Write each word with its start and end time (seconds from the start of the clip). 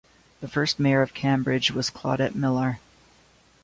The 0.39 0.47
first 0.47 0.79
mayor 0.79 1.03
of 1.03 1.13
Cambridge 1.13 1.69
was 1.69 1.91
Claudette 1.91 2.33
Millar. 2.33 2.79